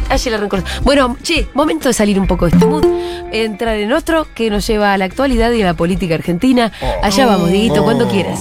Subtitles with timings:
[0.00, 0.64] la.
[0.82, 2.84] Bueno, che, momento de salir un poco de este mood,
[3.32, 6.72] entrar en otro que nos lleva a la actualidad y a la política argentina.
[7.02, 8.40] Allá vamos, Dieguito, cuando quieras.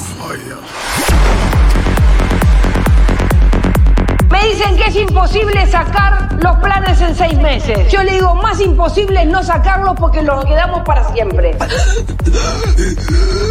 [4.61, 7.91] Dicen que es imposible sacar los planes en seis meses.
[7.91, 11.55] Yo le digo, más imposible es no sacarlos porque los quedamos para siempre.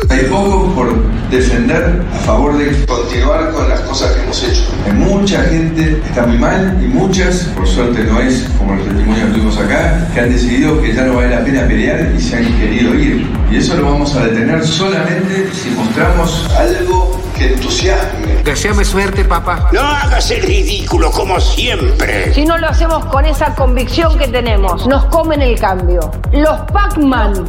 [0.08, 0.92] Hay poco por
[1.30, 4.62] defender a favor de continuar con las cosas que hemos hecho.
[4.86, 9.26] Hay mucha gente está muy mal y muchas, por suerte no es como los testimonios
[9.26, 12.36] que tuvimos acá, que han decidido que ya no vale la pena pelear y se
[12.36, 13.28] han querido ir.
[13.50, 18.42] Y eso lo vamos a detener solamente si mostramos algo que entusiasme.
[18.44, 19.70] Deseame suerte, papá.
[19.72, 22.34] No hagas el ridículo como siempre.
[22.34, 26.10] Si no lo hacemos con esa convicción que tenemos, nos comen el cambio.
[26.32, 27.46] Los Pac-Man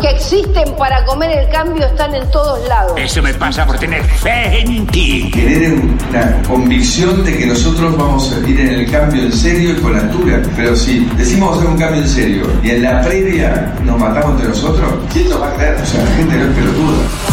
[0.00, 2.92] que existen para comer el cambio están en todos lados.
[2.96, 5.30] Eso me pasa por tener fe en ti.
[5.32, 9.76] Tener una convicción de que nosotros vamos a ir en el cambio en serio y
[9.76, 10.42] con altura.
[10.56, 14.48] Pero si decimos hacer un cambio en serio y en la previa nos matamos entre
[14.48, 15.76] nosotros, ¿quién nos va a creer?
[15.80, 17.27] O sea, la gente no es pelotuda.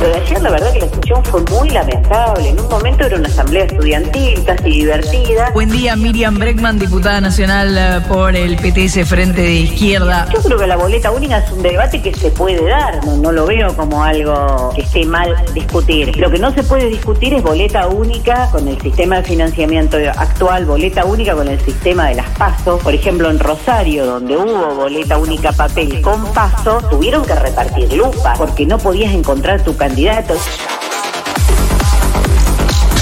[0.00, 2.48] Lo de ayer, la verdad que la discusión fue muy lamentable.
[2.48, 5.50] En un momento era una asamblea estudiantil, casi divertida.
[5.52, 10.26] Buen día, Miriam Breckman, diputada nacional eh, por el PTS Frente de Izquierda.
[10.32, 13.04] Yo creo que la boleta única es un debate que se puede dar.
[13.04, 16.16] No, no lo veo como algo que esté mal discutir.
[16.16, 20.64] Lo que no se puede discutir es boleta única con el sistema de financiamiento actual,
[20.64, 22.82] boleta única con el sistema de las pasos.
[22.82, 28.32] Por ejemplo, en Rosario, donde hubo boleta única papel con paso, tuvieron que repartir lupa
[28.38, 30.79] porque no podías encontrar tu candidato candidatos.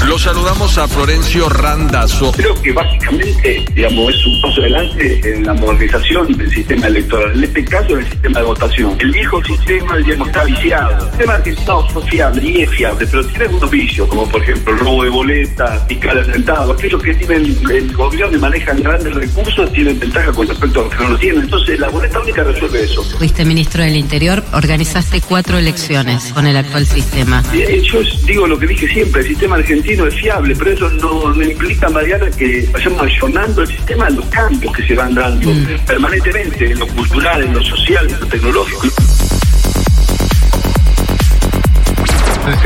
[0.09, 2.33] Lo saludamos a Florencio Randazzo.
[2.33, 7.37] Creo que básicamente, digamos, es un paso adelante en la modernización del sistema electoral.
[7.37, 8.97] En este caso, en el sistema de votación.
[9.01, 11.05] El viejo sistema, digamos, está viciado.
[11.05, 11.75] El sistema que está
[12.09, 15.87] fiable y es fiable, pero tiene algunos vicios, como por ejemplo el robo de boletas,
[15.87, 16.79] fiscales sentados.
[16.79, 20.95] Aquellos que tienen el gobierno y manejan grandes recursos tienen ventaja con respecto a los
[20.95, 21.43] que no lo tienen.
[21.43, 23.05] Entonces, la boleta única resuelve eso.
[23.19, 27.43] Fuiste ministro del Interior, organizaste cuatro elecciones con el actual sistema.
[27.53, 31.43] Yo digo lo que dije siempre, el sistema argentino es fiable, pero eso no, no
[31.43, 35.51] implica, Mariana, que vayamos ayornando el sistema a los cambios que se van dando
[35.87, 38.83] permanentemente en lo cultural, en lo social, en lo tecnológico.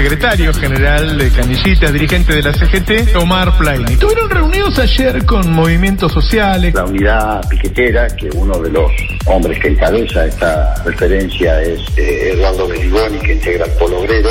[0.03, 3.93] Secretario general de Canillitas, dirigente de la CGT, Omar Plaini.
[3.93, 6.75] Estuvieron reunidos ayer con movimientos sociales.
[6.75, 8.91] La unidad piquetera, que uno de los
[9.27, 14.31] hombres que encabeza esta referencia es eh, Eduardo Berigoni, que integra el Polo Obrero.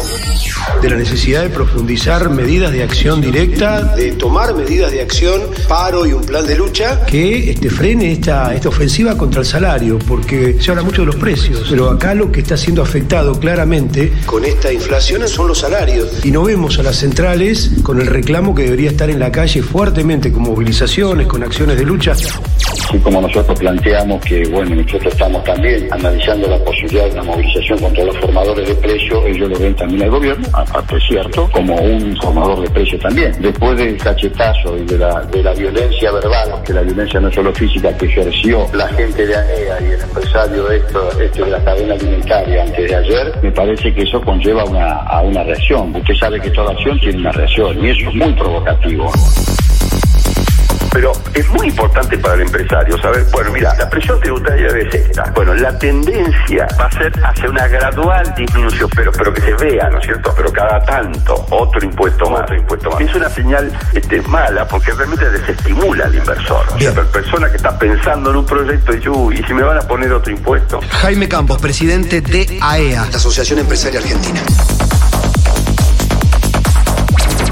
[0.82, 6.06] De la necesidad de profundizar medidas de acción directa, de tomar medidas de acción, paro
[6.06, 10.58] y un plan de lucha que este, frene esta, esta ofensiva contra el salario, porque
[10.60, 14.44] se habla mucho de los precios, pero acá lo que está siendo afectado claramente con
[14.44, 16.26] esta inflación son los salarios.
[16.26, 19.62] Y no vemos a las centrales con el reclamo que debería estar en la calle
[19.62, 22.12] fuertemente, con movilizaciones, con acciones de lucha.
[22.12, 27.80] Así como nosotros planteamos que, bueno, nosotros estamos también analizando la posibilidad de una movilización
[27.80, 31.76] contra los formadores de precios, ellos lo ven también al gobierno, aparte es cierto, como
[31.76, 33.32] un formador de precios también.
[33.40, 37.36] Después del cachetazo y de la, de la violencia verbal, que la violencia no es
[37.36, 41.52] solo física, que ejerció la gente de ANEA y el empresario de, esto, este de
[41.52, 45.96] la cadena alimentaria antes de ayer, me parece que eso conlleva una, a una reacción.
[45.96, 49.12] Usted sabe que toda acción tiene una reacción y eso es muy provocativo.
[50.92, 55.32] Pero es muy importante para el empresario saber, bueno, mira, la presión tributaria es esta.
[55.34, 59.90] Bueno, la tendencia va a ser hacia una gradual disminución, pero, pero que se vea,
[59.90, 60.34] ¿no es cierto?
[60.36, 63.02] Pero cada tanto, otro impuesto más, otro impuesto más.
[63.02, 66.66] Es una señal este, mala porque realmente desestimula al inversor.
[66.76, 69.64] O sea, la persona que está pensando en un proyecto dice, uy, ¿y si me
[69.64, 70.82] van a poner otro impuesto?
[70.90, 74.42] Jaime Campos, presidente de AEA, la Asociación Empresaria Argentina.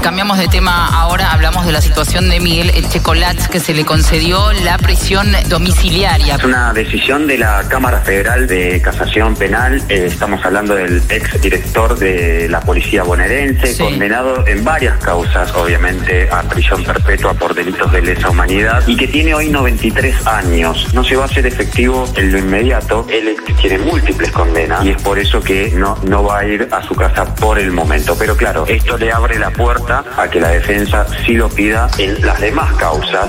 [0.02, 4.50] Cambiamos de tema ahora, hablamos de la situación de Miguel Echecolatz, que se le concedió
[4.64, 6.36] la prisión domiciliaria.
[6.36, 9.82] Es una decisión de la Cámara Federal de Casación Penal.
[9.90, 13.82] Eh, estamos hablando del ex director de la Policía bonaerense, Sí.
[13.82, 19.06] condenado en varias causas, obviamente, a prisión perpetua por delitos de lesa humanidad y que
[19.06, 20.94] tiene hoy 93 años.
[20.94, 23.06] No se va a hacer efectivo en lo inmediato.
[23.10, 26.82] Él tiene múltiples condenas y es por eso que no, no va a ir a
[26.82, 28.16] su casa por el momento.
[28.18, 32.24] Pero claro, esto le abre la puerta a que la defensa sí lo pida en
[32.24, 33.28] las demás causas.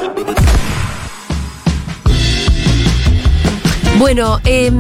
[3.98, 4.76] Bueno, em,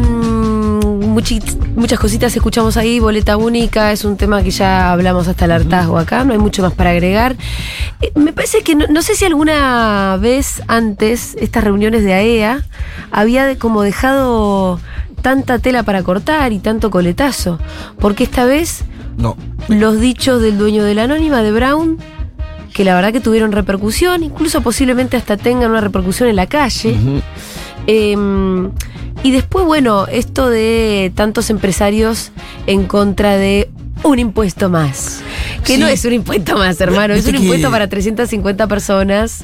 [1.75, 5.97] muchas cositas escuchamos ahí, boleta única, es un tema que ya hablamos hasta el hartazgo
[5.97, 7.35] acá, no hay mucho más para agregar.
[8.01, 12.63] Eh, me parece que no, sé si alguna vez antes estas reuniones de AEA
[13.11, 14.79] había de- como dejado
[15.21, 17.59] tanta tela para cortar y tanto coletazo,
[17.99, 18.83] porque esta vez
[19.17, 19.35] No.
[19.67, 21.97] los dichos del dueño de la anónima, de Brown,
[22.73, 26.95] que la verdad que tuvieron repercusión, incluso posiblemente hasta tengan una repercusión en la calle.
[27.87, 28.15] Eh,
[29.23, 32.31] y después, bueno, esto de tantos empresarios
[32.67, 33.69] en contra de
[34.03, 35.21] un impuesto más.
[35.63, 35.79] Que Sí.
[35.79, 39.43] no es un impuesto más, hermano, es un impuesto para 350 personas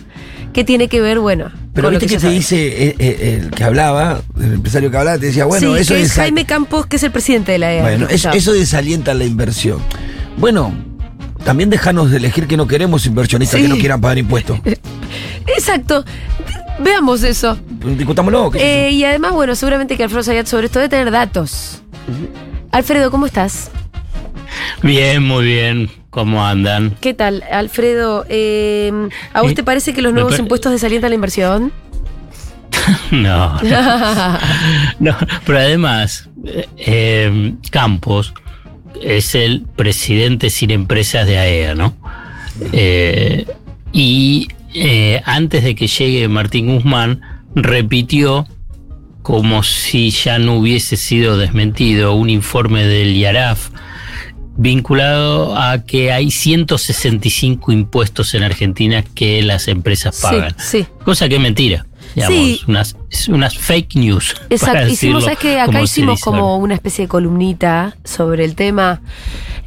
[0.54, 3.64] que tiene que ver, bueno, Pero viste que, ya te dice eh, eh, el que
[3.64, 6.96] hablaba, el empresario que hablaba, te decía, bueno, sí, eso que es Jaime Campos, que
[6.96, 7.82] es el presidente de la EA.
[7.84, 9.80] bueno, que eso, desalienta la inversión.
[10.38, 10.74] Bueno,
[11.44, 13.68] también déjanos de elegir que no queremos inversionistas Sí.
[13.68, 14.60] que no quieran pagar impuestos.
[15.56, 16.04] Exacto.
[16.80, 17.58] Veamos eso.
[17.96, 18.50] Discutámoslo.
[18.50, 18.72] ¿qué sé yo.
[18.72, 21.84] Eh, y además, bueno, seguramente que Alfredo Sayat sobre esto debe tener datos.
[22.72, 23.70] Alfredo, ¿cómo estás?
[24.84, 25.90] Bien, muy bien.
[26.10, 26.96] ¿Cómo andan?
[27.02, 28.26] ¿Qué tal, Alfredo?
[28.30, 28.92] eh,
[29.34, 31.72] ¿A vos Eh, te parece que los nuevos impuestos desalientan la inversión?
[33.12, 33.60] No,
[35.00, 35.16] no.
[35.46, 36.30] Pero además,
[36.78, 38.34] eh, Campos
[39.02, 41.96] es el presidente sin empresas de AEA, ¿no?
[42.72, 43.46] Eh,
[43.92, 47.22] y eh, antes de que llegue Martín Guzmán,
[47.56, 48.48] repitió
[49.22, 53.70] como si ya no hubiese sido desmentido un informe del IARAF
[54.58, 60.56] vinculado a que hay 165 impuestos en Argentina que las empresas pagan.
[60.58, 60.88] Sí, sí.
[61.04, 61.86] Cosa que es mentira.
[62.16, 62.62] Digamos, Sí.
[62.68, 64.34] unas, es unas fake news.
[64.50, 64.88] Exacto.
[64.88, 69.02] Hicimos, ¿sabes que Acá hicimos dice como una especie de columnita sobre el tema,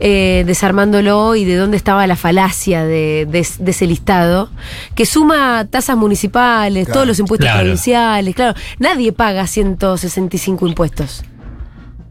[0.01, 4.51] eh, desarmándolo y de dónde estaba la falacia de, de- de ese listado,
[4.97, 6.95] que suma tasas municipales, Claro.
[6.95, 7.61] todos los impuestos Claro.
[7.61, 8.59] provinciales, claro.
[8.79, 11.23] Nadie paga 165 impuestos.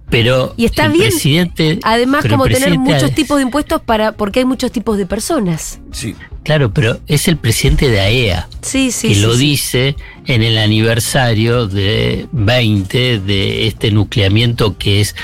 [0.10, 4.40] Pero Y está el bien, presidente- Además, como tener muchos tipos de impuestos para porque
[4.40, 5.80] hay muchos tipos de personas.
[5.92, 6.16] Sí.
[6.44, 8.48] Claro, pero es el presidente de AEA.
[8.62, 9.40] Sí, sí, que sí, lo sí.
[9.40, 9.96] dice
[10.26, 15.16] en el aniversario de 20 de este nucleamiento que es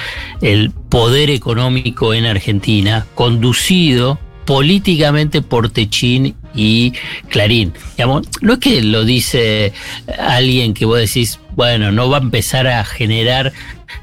[0.41, 6.93] el poder económico en Argentina, conducido políticamente por Techín y
[7.29, 7.73] Clarín.
[7.97, 9.73] Digamos, no es que lo dice
[10.17, 13.53] alguien que vos decís, bueno, no va a empezar a generar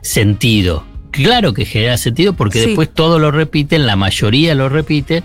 [0.03, 0.85] sentido.
[1.13, 2.67] Claro que genera sentido porque Sí.
[2.69, 5.23] después todo lo repiten, la mayoría lo repiten.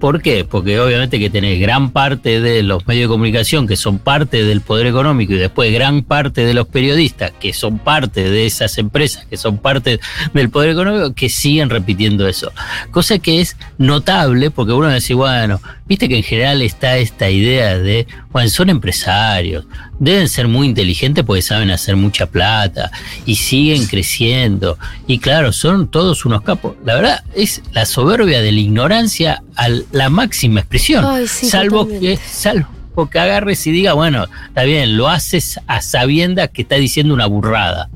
[0.00, 0.44] ¿Por qué?
[0.44, 4.60] Porque obviamente que tenés gran parte de los medios de comunicación que son parte del
[4.62, 9.26] poder económico y después gran parte de los periodistas que son parte de esas empresas,
[9.26, 10.00] que son parte
[10.34, 12.50] del poder económico, que siguen repitiendo eso.
[12.90, 17.78] Cosa que es notable porque uno dice, bueno, viste que en general está esta idea
[17.78, 19.66] de, bueno, son empresarios,
[19.98, 22.90] deben ser muy inteligentes porque saben hacer mucha plata
[23.24, 24.78] y siguen creciendo.
[25.06, 26.76] Y claro, son todos unos capos.
[26.84, 31.04] La verdad es la soberbia de la ignorancia a la máxima expresión.
[31.04, 32.68] Ay, sí, salvo que salvo
[33.10, 37.26] que agarres y diga, bueno, está bien, lo haces a sabiendas que está diciendo una
[37.26, 37.90] burrada.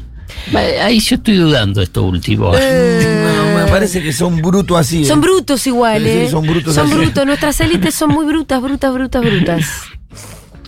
[0.83, 2.53] Ahí yo estoy dudando esto último.
[2.53, 5.03] No, me parece que son brutos así.
[5.03, 5.23] Eh, Son ¿eh?
[5.23, 6.29] brutos igual, ¿eh?
[6.31, 6.95] son brutos Son así.
[6.97, 7.27] brutos.
[7.27, 9.67] Nuestras élites son muy brutas, brutas, brutas, brutas.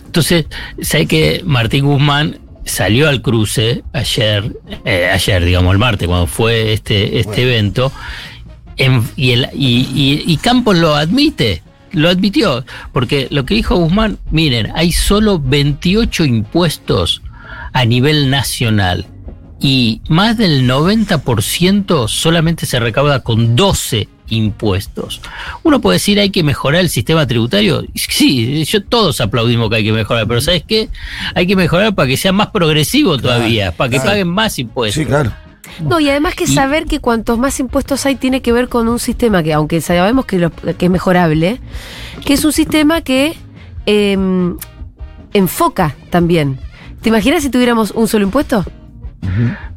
[0.05, 0.45] Entonces,
[0.81, 4.55] sé que Martín Guzmán salió al cruce ayer,
[4.85, 7.91] eh, ayer, digamos, el martes, cuando fue este, este evento,
[8.77, 11.61] en- y, el, y, y- y Campos lo admite,
[11.91, 17.21] lo admitió, porque lo que dijo Guzmán, miren, hay solo 28 impuestos
[17.73, 19.07] a nivel nacional
[19.63, 25.21] y más del 90% solamente se recauda con 12 impuestos.
[25.63, 27.83] Uno puede decir hay que mejorar el sistema tributario.
[27.95, 30.89] Sí, yo todos aplaudimos que hay que mejorar, pero ¿sabes qué?
[31.33, 34.09] Hay que mejorar para que sea más progresivo todavía, para que claro.
[34.11, 35.01] paguen más impuestos.
[35.01, 35.31] Sí, claro.
[35.79, 38.99] No, y además que saber que cuantos más impuestos hay tiene que ver con un
[38.99, 41.59] sistema que, aunque sabemos que, lo- que es mejorable,
[42.25, 43.35] que es un sistema que
[43.85, 44.17] eh,
[45.33, 46.59] enfoca también.
[47.01, 48.65] ¿Te imaginas si tuviéramos un solo impuesto?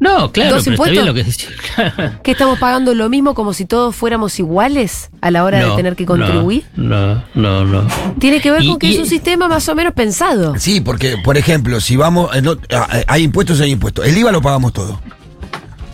[0.00, 1.24] No, claro, ¿Dos pero está bien lo que.
[2.22, 5.96] ¿Que estamos pagando lo mismo como si todos fuéramos iguales a la hora de tener
[5.96, 6.64] que contribuir?
[6.76, 7.86] No, no, no.
[8.18, 10.54] Tiene que ver Y- con que y- es un sistema más o menos pensado.
[10.58, 12.34] Sí, porque, por ejemplo, si vamos.
[12.36, 14.06] eh, no, ah, hay impuestos, hay impuestos.
[14.06, 14.98] El IVA lo pagamos todos.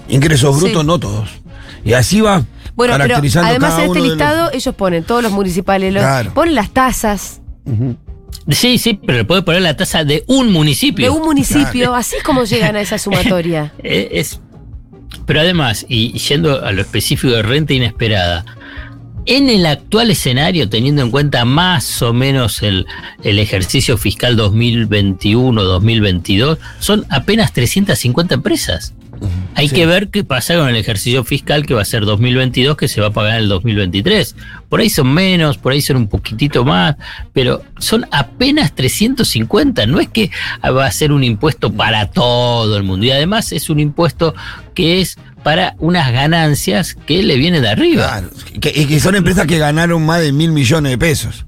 [0.09, 0.63] Ingresos Sí.
[0.65, 1.29] brutos, no todos.
[1.85, 2.43] Y así va
[2.75, 6.03] Bueno, pero caracterizando además cada en este los- listado ellos ponen todos los municipales, los-
[6.03, 6.33] Claro.
[6.35, 7.41] ponen las tasas
[8.49, 11.07] Sí, sí, pero le puede poner la tasa de un municipio.
[11.07, 13.73] de un municipio, así es como llegan a esa sumatoria.
[13.83, 14.41] Eh, es,
[15.27, 18.45] pero además, y yendo a lo específico de renta inesperada,
[19.25, 22.87] en el actual escenario, teniendo en cuenta más o menos el,
[23.23, 28.95] el ejercicio fiscal 2021-2022, son apenas 350 empresas.
[29.55, 29.75] Hay Sí.
[29.75, 33.01] que ver qué pasa con el ejercicio fiscal que va a ser 2022, que se
[33.01, 34.35] va a pagar en el 2023.
[34.69, 36.97] Por ahí son menos, por ahí son un poquitito más,
[37.33, 39.87] pero son apenas 350.
[39.87, 40.31] No es que
[40.65, 43.07] va a ser un impuesto para todo el mundo.
[43.07, 44.35] Y además es un impuesto
[44.75, 48.07] que es para unas ganancias que le vienen de arriba.
[48.07, 51.45] Claro, que, y que son empresas que ganaron más de mil millones de pesos.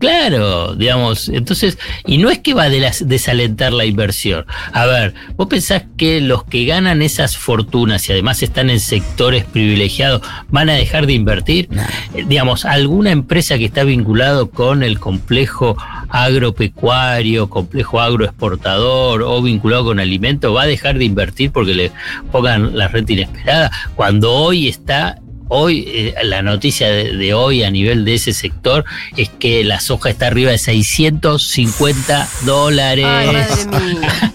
[0.00, 1.76] Claro, digamos, entonces,
[2.06, 4.46] y no es que va a de desalentar la inversión.
[4.72, 9.44] A ver, vos pensás que los que ganan esas fortunas y además están en sectores
[9.44, 11.68] privilegiados van a dejar de invertir.
[12.14, 15.76] Eh, digamos, alguna empresa que está vinculado con el complejo
[16.08, 21.92] agropecuario, complejo agroexportador o vinculado con alimentos va a dejar de invertir porque le
[22.32, 23.70] pongan la renta inesperada.
[23.96, 25.18] Cuando hoy está
[25.52, 28.84] Hoy, eh, la noticia de, de hoy a nivel de ese sector
[29.16, 33.04] es que la soja está arriba de 650 dólares.
[33.04, 33.46] Ay, madre
[34.00, 34.32] mía.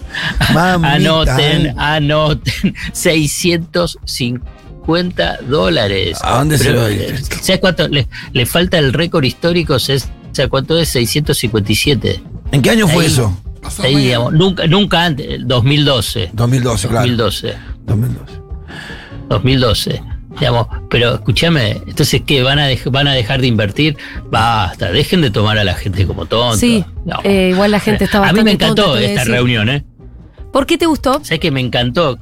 [0.54, 1.74] Mamita, anoten, eh.
[1.78, 6.18] anoten, 650 dólares.
[6.22, 7.00] ¿A dónde se Pero, va a ir?
[7.00, 7.88] eh, ¿Sabes cuánto?
[7.88, 10.08] Le, le falta el récord histórico, ¿sabes
[10.50, 10.88] cuánto es?
[10.90, 12.22] 657.
[12.52, 13.10] ¿En qué año fue Ahí.
[13.10, 13.40] eso?
[13.82, 16.30] Ahí, digamos, nunca, nunca antes, 2012.
[16.32, 17.06] 2012, claro.
[17.06, 17.54] 2012.
[17.86, 18.32] 2012.
[19.28, 20.02] 2012.
[20.38, 22.42] Digamos, pero escúchame, entonces ¿qué?
[22.42, 23.96] ¿Van a, ¿Van a dejar de invertir?
[24.30, 26.58] Basta, dejen de tomar a la gente como tonta.
[26.58, 26.84] Sí,
[27.24, 29.32] eh, igual la gente está A mí me encantó esta decir.
[29.32, 29.84] reunión, ¿eh?
[30.52, 31.20] ¿Por qué te gustó?
[31.24, 32.18] ¿Sabes que me encantó?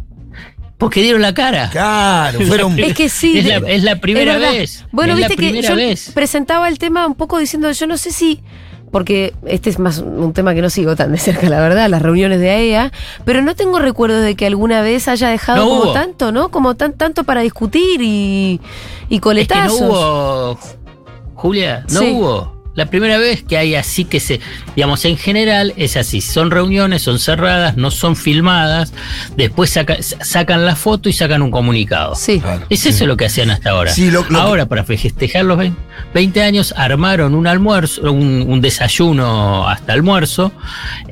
[0.79, 1.71] Porque dieron la cara.
[1.71, 2.79] Claro, fueron.
[2.79, 3.39] Es que sí.
[3.39, 4.87] Es de- la, es la primera es vez.
[4.93, 6.11] Bueno, es viste la que yo vez.
[6.15, 8.41] presentaba el tema un poco diciendo, yo no sé si,
[8.95, 12.01] porque este es más un tema que no sigo tan de cerca, la verdad, las
[12.01, 12.93] reuniones de AEA,
[13.25, 15.93] pero no tengo recuerdo de que alguna vez haya dejado No como hubo.
[15.93, 16.51] tanto, ¿no?
[16.53, 19.81] Como tan, tanto para discutir y, y Es que no coletazos.
[19.81, 20.59] hubo.
[21.35, 22.13] Julia, no Sí.
[22.13, 22.54] hubo.
[22.75, 24.41] La primera vez que hay así que se.
[24.75, 26.21] Digamos, en general es así.
[26.21, 28.93] Son reuniones, son cerradas, no son filmadas.
[29.37, 32.15] Después saca- sacan la foto y sacan un comunicado.
[32.17, 32.43] Sí.
[32.71, 33.93] Es eso lo que hacían hasta ahora.
[33.93, 35.79] Sí, lo- lo- ahora, para festejar los 20,
[36.13, 40.51] 20 años, armaron un almuerzo, un, un desayuno hasta almuerzo,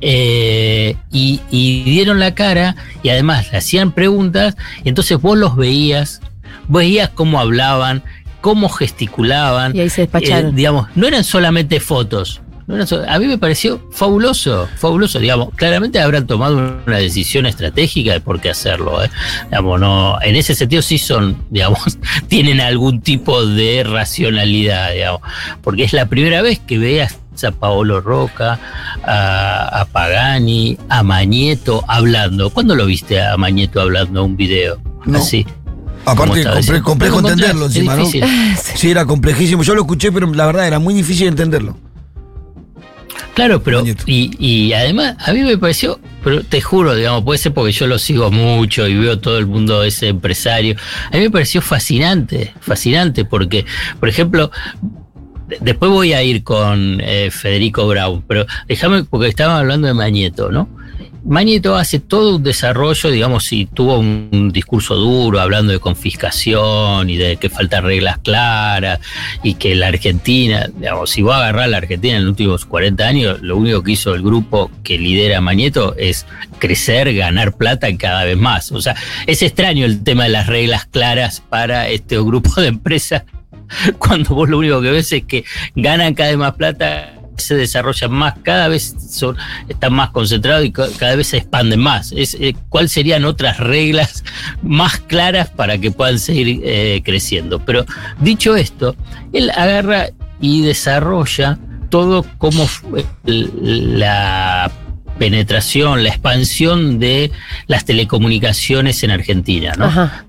[0.01, 5.57] eh, y, y dieron la cara, y además le hacían preguntas, y entonces vos los
[5.57, 6.21] veías,
[6.69, 8.03] veías cómo hablaban,
[8.43, 9.75] cómo gesticulaban.
[9.75, 10.51] Y ahí se despacharon.
[10.51, 12.43] Eh, digamos, no eran solamente fotos.
[12.67, 15.19] no eran so- a mí me pareció fabuloso, fabuloso.
[15.19, 16.57] Digamos, claramente habrán tomado
[16.87, 19.03] una decisión estratégica de por qué hacerlo.
[19.03, 19.11] ¿eh?
[19.47, 25.21] Digamos, no, en ese sentido sí son, digamos, tienen algún tipo de racionalidad, digamos,
[25.63, 28.61] porque es la primera vez que veas a Paolo Roca,
[29.05, 32.51] a, a Pagani, a Mañeto hablando.
[32.51, 34.79] ¿Cuándo lo viste a Mañeto hablando un video?
[35.07, 35.19] No.
[35.19, 35.45] Así.
[36.05, 36.45] Aparte,
[36.83, 38.07] complejo ¿No lo entenderlo encima, ¿no?
[38.07, 39.63] Sí, era complejísimo.
[39.63, 41.77] Yo lo escuché, pero la verdad era muy difícil entenderlo.
[43.35, 47.55] Claro, pero y, y además a mí me pareció, pero te juro, digamos, puede ser
[47.55, 50.77] porque yo lo sigo mucho y veo todo el mundo ese empresario.
[51.11, 53.65] A mí me pareció fascinante, fascinante porque,
[54.01, 54.51] por ejemplo,
[55.49, 59.95] de- después voy a ir con eh, Federico Brown, pero déjame porque estaba hablando de
[59.95, 60.69] Mañeto, ¿no?
[61.25, 67.17] Mañeto hace todo un desarrollo, digamos, si tuvo un, discurso duro hablando de confiscación y
[67.17, 68.99] de que faltan reglas claras
[69.43, 72.67] y que la Argentina, digamos, si va a agarrar a la Argentina en los últimos
[72.67, 76.27] 40 años, lo único que hizo el grupo que lidera Mañeto es
[76.59, 78.73] crecer, ganar plata y cada vez más.
[78.73, 83.23] O sea, es extraño el tema de las reglas claras para este grupo de empresas
[83.99, 88.13] cuando vos lo único que ves es que ganan cada vez más plata se desarrollan
[88.13, 89.37] más, cada vez son,
[89.69, 92.13] están más concentrados y ca- cada vez se expanden más.
[92.13, 94.25] Es, eh, ¿Cuáles serían otras reglas
[94.63, 97.59] más claras para que puedan seguir eh, creciendo?
[97.65, 97.85] Pero
[98.21, 98.97] dicho esto,
[99.33, 100.09] él agarra
[100.41, 101.59] y desarrolla
[101.91, 102.67] todo como
[103.25, 104.71] la
[105.19, 107.31] penetración, la expansión de
[107.67, 109.73] las telecomunicaciones en Argentina,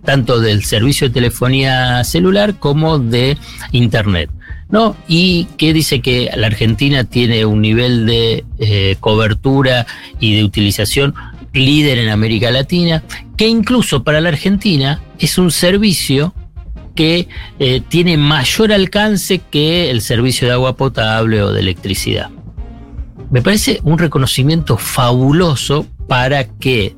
[0.04, 3.38] tanto del servicio de telefonía celular como de
[3.72, 4.30] Internet.
[4.74, 4.96] ¿No?
[5.08, 9.86] Y que dice que la Argentina tiene un nivel de eh, cobertura
[10.20, 11.14] y de utilización
[11.54, 13.04] líder en América Latina,
[13.38, 16.34] que incluso para la Argentina es un servicio
[16.96, 17.28] que
[17.60, 22.32] eh, tiene mayor alcance que el servicio de agua potable o de electricidad.
[23.30, 26.96] Me parece un reconocimiento fabuloso para que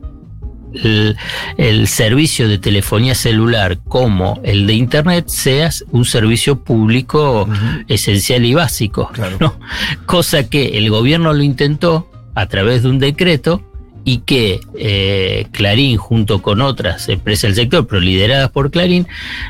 [0.83, 1.17] el,
[1.57, 7.47] el servicio de telefonía celular como el de Internet sea un servicio público
[7.87, 9.11] esencial y básico.
[9.39, 9.57] ¿no?
[10.05, 13.63] Cosa que el gobierno lo intentó a través de un decreto
[14.07, 19.07] y que eh, Clarín, junto con otras empresas del sector, pero lideradas por Clarín,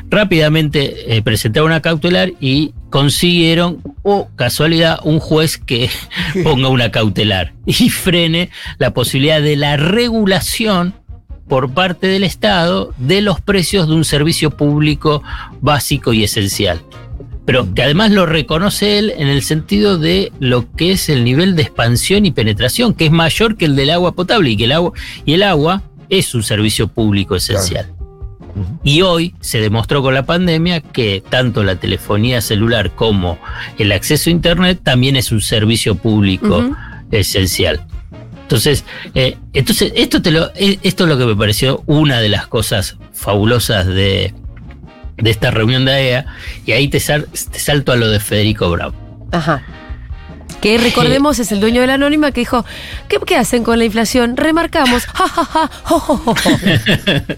[0.08, 5.90] rápidamente eh, presentaron una cautelar y consiguieron, o casualidad, un juez que
[6.42, 10.94] ponga una cautelar y frene la posibilidad de la regulación
[11.48, 15.22] por parte del Estado de los precios de un servicio público
[15.60, 16.82] básico y esencial.
[17.44, 21.54] Pero que además lo reconoce él en el sentido de lo que es el nivel
[21.54, 24.72] de expansión y penetración, que es mayor que el del agua potable y que el
[24.72, 24.92] agua,
[25.24, 27.92] y el agua es un servicio público esencial.
[28.82, 33.38] Y hoy se demostró con la pandemia que tanto la telefonía celular como
[33.78, 36.70] el acceso a Internet también es un servicio público
[37.10, 37.86] esencial.
[38.46, 38.84] Entonces,
[39.14, 42.46] eh, entonces esto, te lo, eh, esto es lo que me pareció una de las
[42.46, 44.32] cosas fabulosas de,
[45.16, 46.26] de esta reunión de AEA,
[46.64, 48.94] y ahí te, sal- te salto a lo de Federico Brown.
[49.32, 49.62] Ajá.
[50.60, 52.64] Que recordemos es el dueño de la anónima que dijo,
[53.08, 54.36] ¿qué, qué hacen con la inflación?
[54.36, 56.50] Remarcamos, ja, ja, ja, jo, jo, jo, jo".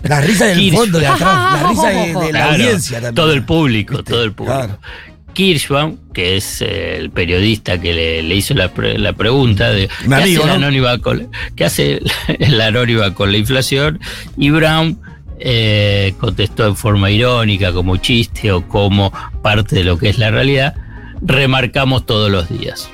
[0.02, 3.14] La risa del fondo de atrás, la risa de, de la Claro, audiencia también.
[3.14, 4.78] Todo el público, todo el público.
[5.34, 9.88] Kirschbaum, que es eh, el periodista que le, le hizo la, pre- la pregunta de
[10.04, 10.66] Un ¿qué amigo, hace, la ¿no?
[10.66, 12.00] anónima con, qué hace
[12.40, 14.00] la anónima con la inflación?
[14.36, 14.98] Y Brown
[15.38, 20.30] eh, contestó en forma irónica, como chiste o como parte de lo que es la
[20.32, 20.74] realidad,
[21.22, 22.88] remarcamos todos los días.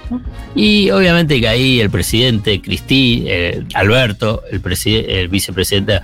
[0.54, 6.02] Y obviamente que ahí el presidente Cristi, eh, Alberto, el, preside- el vicepresidenta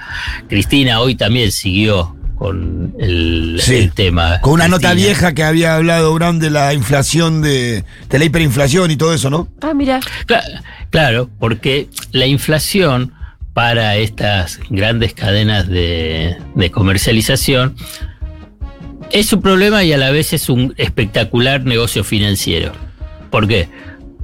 [0.48, 3.74] Cristina, hoy también siguió con el, Sí.
[3.74, 4.40] el tema.
[4.40, 8.90] Con una nota vieja que había hablado Brown de la inflación, de, de la hiperinflación
[8.90, 9.46] y todo eso, ¿no?
[9.60, 10.00] Ah, mira.
[10.26, 10.42] Cla-
[10.88, 13.12] Claro, porque la inflación
[13.52, 17.76] para estas grandes cadenas de, de comercialización
[19.10, 22.72] es un problema y a la vez es un espectacular negocio financiero.
[23.30, 23.68] ¿Por qué?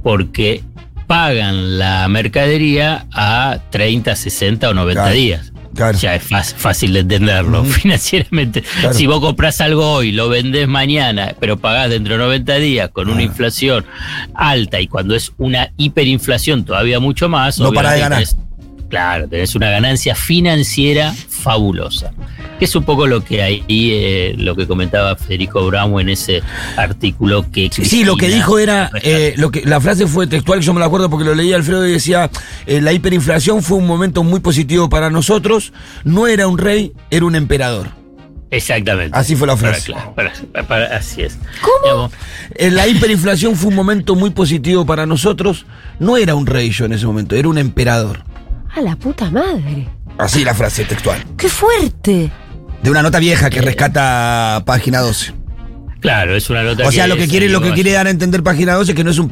[0.01, 0.63] Porque
[1.05, 5.53] pagan la mercadería a 30, 60 o 90 Claro, días.
[6.01, 8.61] Ya es fácil, fácil de entenderlo financieramente.
[8.61, 8.93] Claro.
[8.93, 13.09] Si vos compras algo hoy, lo vendés mañana, pero pagás dentro de 90 días con
[13.09, 13.13] Ah.
[13.13, 13.85] una inflación
[14.33, 17.59] alta y cuando es una hiperinflación todavía mucho más.
[17.59, 18.19] No para de ganar.
[18.23, 18.35] tenés-
[18.89, 22.11] claro, tenés una ganancia financiera fabulosa.
[22.59, 26.41] Que es un poco lo que ahí, eh, lo que comentaba Federico Bramo en ese
[26.75, 27.69] artículo que.
[27.71, 30.79] Sí, lo que Cristina dijo era, eh, lo que la frase fue textual, yo me
[30.79, 32.29] la acuerdo porque lo leí Alfredo y decía,
[32.65, 35.71] eh, la hiperinflación fue un momento muy positivo para nosotros,
[36.03, 37.89] no era un rey, era un emperador.
[38.49, 39.15] Exactamente.
[39.17, 39.91] Así fue la frase.
[39.91, 40.31] claro, para-
[40.67, 41.37] para- así es.
[41.61, 42.09] ¿Cómo?
[42.57, 45.65] La hiperinflación fue un momento muy positivo para nosotros,
[45.99, 48.23] no era un rey yo en ese momento, era un emperador.
[48.77, 49.89] A la puta madre.
[50.19, 51.25] Así la frase textual.
[51.35, 52.29] ¡Qué fuerte!
[52.83, 55.33] De una nota vieja que rescata página 12.
[55.99, 58.43] Claro, es una nota O sea, lo que quiere, lo que quiere dar a entender
[58.43, 59.31] página 12 es que no es un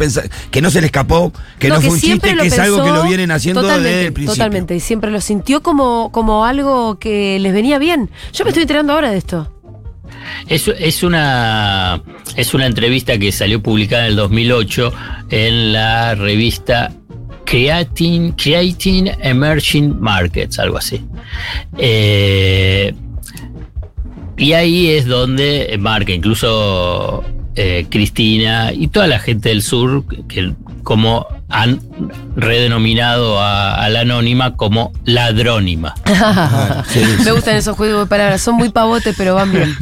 [0.49, 3.03] que no se le escapó, que no, fue un chiste, que es algo que lo
[3.03, 4.33] vienen haciendo desde el principio.
[4.33, 8.09] Totalmente, y siempre lo sintió como, como algo que les venía bien.
[8.33, 9.51] Yo me estoy enterando ahora de esto.
[10.47, 12.01] Es, es una
[12.35, 14.93] es una entrevista que salió publicada en el 2008
[15.29, 16.91] en la revista
[17.45, 21.01] Creating, Creating Emerging Markets, algo así.
[21.77, 22.93] Eh,
[24.37, 27.23] y ahí es donde marca, incluso
[27.55, 30.53] eh, Cristina y toda la gente del sur, que
[30.83, 31.79] como han
[32.35, 35.95] redenominado a, a la anónima como ladrónima.
[37.25, 39.75] Me gustan esos juegos de palabras, son muy pavotes, pero van bien.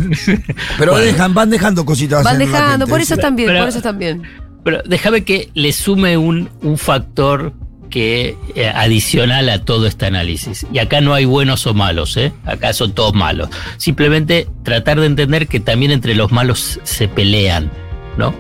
[0.78, 1.06] Pero Bueno.
[1.06, 2.23] dejan, van dejando cositas.
[2.23, 3.04] Van dejando, gente, por sí.
[3.04, 4.21] eso están bien, Pero- por eso están bien.
[4.63, 7.54] Pero déjame que le sume un, un factor
[7.93, 10.65] que eh, adicional a todo este análisis.
[10.73, 12.34] Y acá no hay buenos o malos, ¿eh?
[12.43, 13.49] Acá son todos malos.
[13.78, 17.69] Simplemente tratar de entender que también entre los malos se pelean,
[18.17, 18.34] ¿no?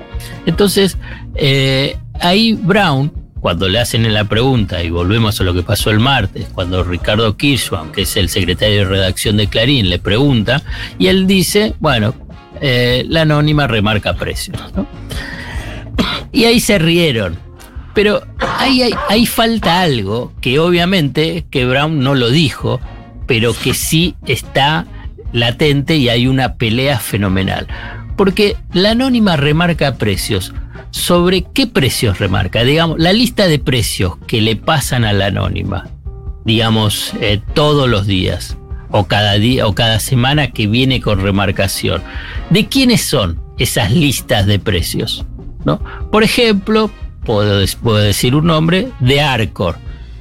[0.47, 0.97] Entonces,
[1.35, 5.99] eh, ahí Brown, cuando le hacen la pregunta, y volvemos a lo que pasó el
[5.99, 10.63] martes, cuando Ricardo Kirschbaum, que es el secretario de redacción de Clarín, le pregunta,
[10.97, 12.15] y él dice, bueno,
[12.59, 14.87] eh, la anónima remarca precios, ¿no?
[16.33, 17.37] Y ahí se rieron.
[17.93, 18.23] Pero
[18.57, 22.81] ahí, ahí, ahí falta algo que obviamente que Brown no lo dijo,
[23.27, 24.87] pero que sí está
[25.31, 27.67] latente y hay una pelea fenomenal.
[28.15, 30.53] Porque la anónima remarca precios.
[30.91, 32.63] ¿Sobre qué precios remarca?
[32.63, 35.89] Digamos, la lista de precios que le pasan a la anónima,
[36.45, 38.57] digamos, eh, todos los días,
[38.91, 42.03] o cada día, o cada semana que viene con remarcación.
[42.51, 45.25] ¿De quiénes son esas listas de precios?
[46.11, 46.91] Por ejemplo,
[47.25, 47.59] puedo,
[47.99, 49.77] decir un nombre de Arcor,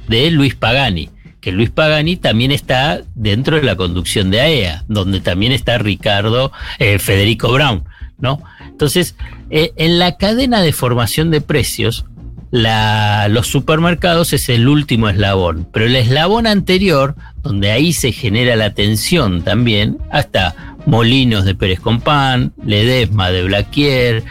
[0.07, 1.09] de Luis Pagani,
[1.41, 6.51] que Luis Pagani también está dentro de la conducción de AEA, donde también está Ricardo
[6.79, 7.83] eh, Federico Brown,
[8.17, 8.41] ¿no?
[8.65, 9.15] Entonces,
[9.49, 12.05] eh, en la cadena de formación de precios,
[12.51, 18.73] los supermercados es el último eslabón, pero el eslabón anterior, donde ahí se genera la
[18.73, 24.23] tensión también, hasta Molinos de Pérez Compán, Ledesma de Blaquier,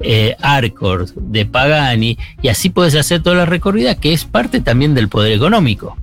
[0.00, 4.94] eh, Arcor de Pagani, y así puedes hacer toda la recorrida, que es parte también
[4.94, 5.96] del poder económico.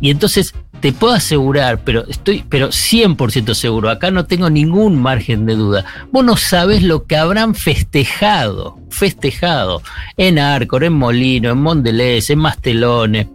[0.00, 5.44] Y entonces te puedo asegurar, pero estoy pero 100% seguro, acá no tengo ningún margen
[5.44, 5.84] de duda.
[6.10, 9.82] Vos no sabes lo que habrán festejado, festejado
[10.16, 13.26] en Arcor, en Molino, en Mondelez, en Mastelones,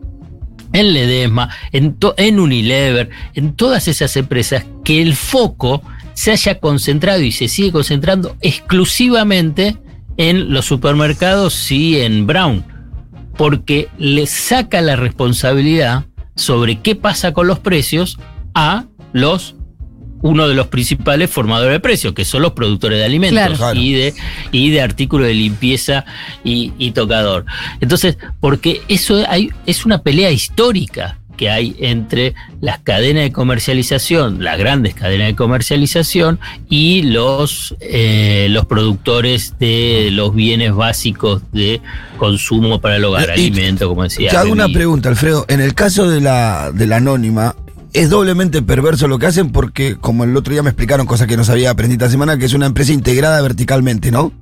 [0.75, 5.81] en Ledesma, en, Unilever, en todas esas empresas, que el foco
[6.13, 9.77] se haya concentrado y se sigue concentrando exclusivamente
[10.17, 12.65] en los supermercados y en Brown,
[13.37, 18.17] porque le saca la responsabilidad sobre qué pasa con los precios
[18.53, 19.54] a los
[20.25, 23.55] uno de los principales formadores de precios, que son los productores de alimentos Claro.
[23.57, 23.79] Claro.
[23.79, 24.13] y de
[24.51, 26.03] y de artículos de limpieza
[26.43, 27.45] y, y tocador.
[27.79, 34.41] Entonces, porque eso hay, es una pelea histórica que hay entre las cadenas de comercialización,
[34.43, 41.81] las grandes cadenas de comercialización y los, eh, los productores de los bienes básicos de
[42.17, 44.31] consumo para el hogar, Eh, y alimento, como decía.
[44.31, 45.45] Te hago una pregunta, Alfredo.
[45.49, 47.53] En el caso de la, de la anónima,
[47.95, 51.37] es doblemente perverso lo que hacen porque, como el otro día me explicaron, cosas que
[51.37, 54.33] no sabía, aprendí esta semana, que es una empresa integrada verticalmente, ¿no?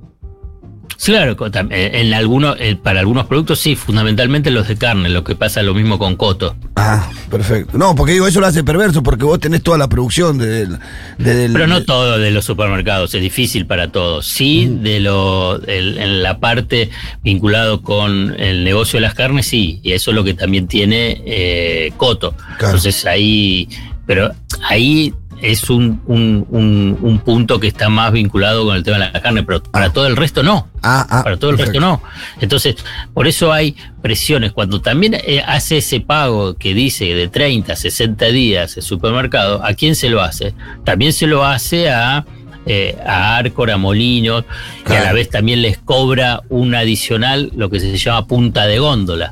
[1.04, 1.36] Claro,
[1.70, 5.62] eh, en algunos, eh, para algunos productos sí, fundamentalmente los de carne, lo que pasa
[5.62, 6.56] lo mismo con Coto.
[6.76, 7.76] Ah, perfecto.
[7.76, 10.78] No, porque digo, eso lo hace perverso porque vos tenés toda la producción de, del-
[11.18, 14.26] de- del- Pero no todo de los supermercados, es difícil para todos.
[14.26, 16.90] Sí, de lo, el- en la parte
[17.22, 21.22] vinculado con el negocio de las carnes, sí, y eso es lo que también tiene
[21.26, 22.34] eh, Coto.
[22.60, 23.68] Entonces ahí,
[24.06, 24.32] pero
[24.68, 25.12] ahí
[25.50, 29.20] es un, un, un- un punto que está más vinculado con el tema de la
[29.20, 30.68] carne, pero para todo el resto no.
[30.82, 32.02] Ah, para todo el resto no.
[32.40, 32.76] Entonces,
[33.12, 34.52] por eso hay presiones.
[34.52, 39.64] Cuando también eh, hace ese pago que dice de 30 a 60 días el supermercado,
[39.64, 40.54] ¿a quién se lo hace?
[40.84, 42.24] También se lo hace a,
[42.66, 44.44] eh, a Arcor, a Molinos,
[44.88, 48.78] y a la vez también les cobra un adicional, lo que se llama punta de
[48.78, 49.30] góndola.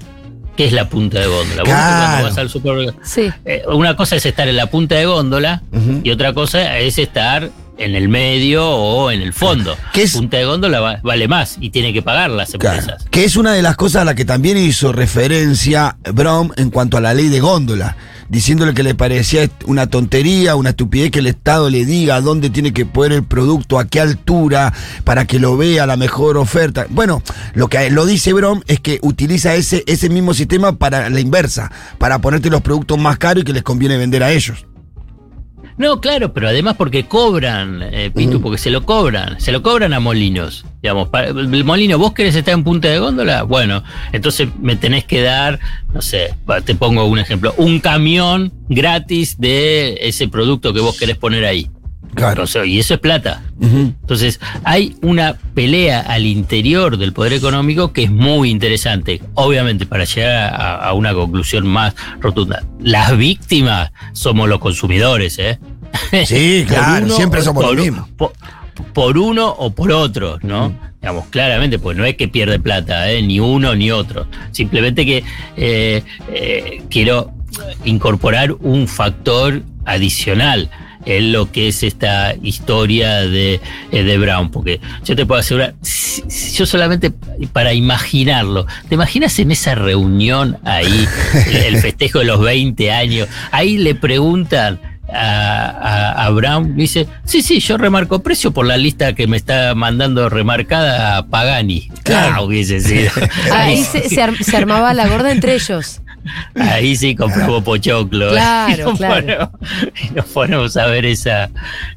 [0.56, 1.62] ¿Qué es la punta de góndola?
[1.64, 2.48] Cuando vas al.
[3.02, 3.30] Sí.
[3.44, 5.62] Eh, una cosa es estar en la punta de góndola
[6.04, 9.76] y otra cosa es estar en el medio o en el fondo.
[10.18, 13.04] Punta de góndola va- vale más y tiene que pagar las empresas.
[13.10, 16.96] Que es una de las cosas a la que también hizo referencia Brom en cuanto
[16.98, 17.96] a la ley de góndola,
[18.28, 22.72] diciéndole que le parecía una tontería, una estupidez que el Estado le diga dónde tiene
[22.72, 24.72] que poner el producto, a qué altura,
[25.04, 26.86] para que lo vea la mejor oferta.
[26.90, 27.22] Bueno,
[27.54, 31.70] lo que lo dice Brom es que utiliza ese, ese mismo sistema para la inversa,
[31.98, 34.66] para ponerte los productos más caros y que les conviene vender a ellos.
[35.82, 39.92] No, claro, pero además porque cobran, eh, Pitu, porque se lo cobran, se lo cobran
[39.92, 40.64] a Molinos.
[40.80, 43.42] Digamos, para- el Molino, ¿vos querés estar en punta de góndola?
[43.42, 45.58] Bueno, entonces me tenés que dar,
[45.92, 51.16] no sé, te pongo un ejemplo, un camión gratis de ese producto que vos querés
[51.16, 51.68] poner ahí.
[52.14, 52.44] Claro.
[52.66, 53.42] y eso es plata.
[53.58, 59.22] Entonces, hay una pelea al interior del poder económico que es muy interesante.
[59.32, 62.64] Obviamente, para llegar a, a una conclusión más rotunda.
[62.80, 65.58] Las víctimas somos los consumidores, ¿eh?
[66.26, 68.08] Sí, claro, uno siempre somos por los mismos.
[68.16, 68.32] Por,
[68.92, 70.74] por uno o por otro, ¿no?
[71.00, 73.22] Digamos, claramente, pues no es que pierde plata, ¿eh?
[73.22, 74.26] ni uno ni otro.
[74.52, 75.24] Simplemente que
[75.56, 76.02] eh,
[76.32, 77.32] eh, quiero
[77.84, 80.70] incorporar un factor adicional
[81.04, 85.74] en lo que es esta historia de, de Brown, porque yo te puedo asegurar,
[86.54, 87.12] yo solamente
[87.52, 91.08] para imaginarlo, ¿te imaginas en esa reunión ahí,
[91.66, 93.28] el festejo de los 20 años?
[93.50, 98.76] Ahí le preguntan a, a- a Brown, dice, sí, sí, yo remarco precio por la
[98.76, 101.88] lista que me está mandando remarcada a Pagani.
[102.02, 103.10] Claro, hubiese sido.
[103.52, 106.00] Ahí se, se ar- se armaba la gorda entre ellos.
[106.54, 108.30] Ahí sí compramos pochoclo.
[108.30, 109.14] Claro, y nos claro.
[109.26, 109.50] ponemos-
[110.10, 111.50] y nos ponemos a ver esa,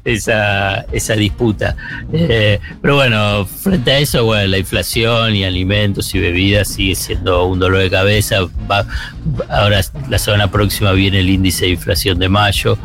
[0.04, 1.76] esa, esa disputa.
[2.12, 7.44] Eh, pero bueno, frente a eso, bueno, la inflación y alimentos y bebidas sigue siendo
[7.46, 8.36] un dolor de cabeza.
[8.70, 8.86] Va-
[9.48, 12.78] ahora, la semana próxima viene el índice de inflación de mayo.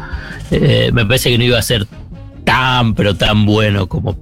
[0.51, 1.87] Eh, me parece que no iba a ser
[2.43, 4.17] tan, pero tan bueno como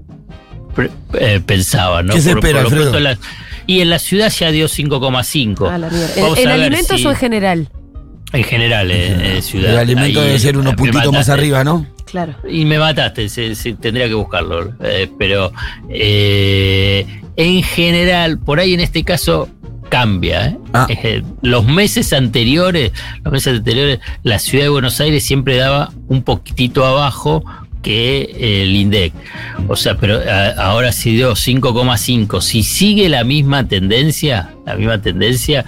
[1.19, 2.13] eh, pensaba, ¿no?
[2.13, 2.91] ¿Qué se Por- espera, por lo Alfredo?
[2.91, 3.17] pronto la-
[3.69, 5.69] y en la ciudad ya dio 5,5.
[5.69, 6.41] A la mierda.
[6.41, 7.69] ¿En, alimentos si- o en general?
[8.31, 9.71] en general, eh, en ciudad.
[9.73, 11.85] El alimento Ahí, debe ser unos me puntitos más arriba, ¿no?
[12.05, 12.33] Claro.
[12.49, 14.73] Y me mataste, se- se- tendría que buscarlo.
[14.83, 15.51] eh, pero
[15.89, 17.05] eh,
[17.35, 19.49] en general, por ahí en este caso
[19.89, 20.47] cambia.
[20.47, 20.57] ¿eh?
[20.89, 22.91] Eh, los meses anteriores,
[23.23, 27.43] los meses anteriores, la ciudad de Buenos Aires siempre daba un poquitito abajo
[27.81, 29.13] que el INDEC.
[29.67, 32.41] O sea, pero a- ahora sí dio 5,5.
[32.41, 35.65] Si sigue la misma tendencia, la misma tendencia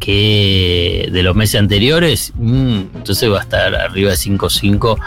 [0.00, 4.98] que de los meses anteriores, mm, entonces va a estar arriba de 5,5.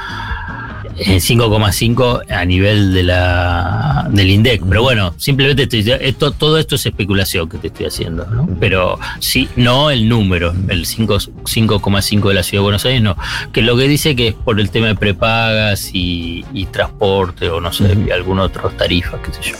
[0.97, 4.63] Eh, 5,5 a nivel de la del INDEC.
[4.67, 8.25] Pero bueno, simplemente estoy, esto, todo esto es especulación que te estoy haciendo.
[8.25, 8.47] ¿no?
[8.59, 13.15] Pero sí, no el número, el 5 5,5 de la ciudad de Buenos Aires, no.
[13.51, 17.61] Que lo que dice que es por el tema de prepagas y, y transporte o
[17.61, 19.55] no sé, y alguna otra tarifa, qué sé yo.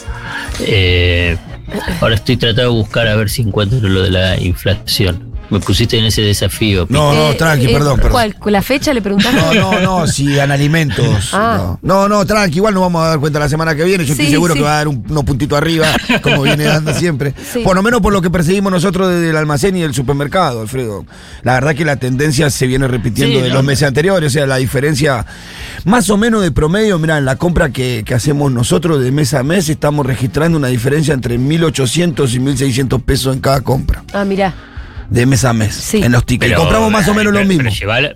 [0.62, 1.38] Eh,
[2.02, 5.27] ahora estoy tratando de buscar a ver si encuentro lo de la inflación.
[5.50, 6.86] Me pusiste en ese desafío.
[6.90, 8.12] No, no, tranqui, Eh, perdón, perdón.
[8.12, 8.36] ¿Cuál?
[8.36, 9.38] ¿Con la fecha le preguntaste?
[9.56, 11.30] No, no, no, si dan alimentos.
[11.34, 11.78] Ah.
[11.82, 12.08] No.
[12.08, 14.06] no, no, tranqui, igual nos vamos a dar cuenta la semana que viene.
[14.06, 14.60] Yo estoy seguro sí.
[14.60, 15.88] que va a dar un- unos puntitos arriba,
[16.22, 17.34] como viene dando siempre.
[17.54, 17.60] Sí.
[17.64, 21.06] Por lo menos por lo que percibimos nosotros desde el almacén y el supermercado, Alfredo.
[21.44, 24.32] La verdad que la tendencia se viene repitiendo Sí, de no, los meses anteriores.
[24.32, 25.26] O sea, la diferencia
[25.86, 29.34] más o menos de promedio, mira, en la compra que, que hacemos nosotros de mes
[29.34, 34.04] a mes, estamos registrando una diferencia entre 1.800 y 1.600 pesos en cada compra.
[34.14, 34.54] Ah, mirá.
[35.10, 35.94] De mes a mes.
[35.94, 36.52] En los tickets.
[36.52, 37.64] Y compramos más o menos pero- lo mismo.
[37.64, 38.16] Pero, lleva-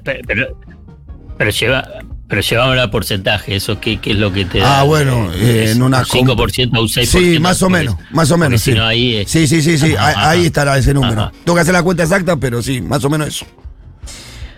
[1.38, 1.88] pero, lleva.
[2.28, 4.80] Pero llevamos a porcentaje, ¿eso qué, qué es lo que te da?
[4.80, 7.06] Ah, bueno, eh, ¿Es en una un 5% o un 6%.
[7.34, 8.62] Sí, más o menos, más o menos.
[8.62, 8.72] sí.
[8.78, 10.30] ahí, eh, sí, sí, sí, sí, Ajá, ahí, ajá.
[10.30, 11.24] ahí estará ese número.
[11.24, 11.32] Ajá.
[11.44, 13.46] Tengo que hacer la cuenta exacta, pero sí, más o menos eso.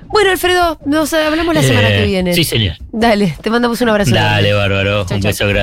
[0.07, 2.35] Bueno, Alfredo, nos hablamos la semana Eh, que viene.
[2.35, 2.75] Sí, señor.
[2.91, 4.11] Dale, te mandamos un abrazo.
[4.13, 4.53] Dale, grande.
[4.53, 5.05] bárbaro.
[5.07, 5.29] Chau, Un chau.
[5.29, 5.59] beso grande.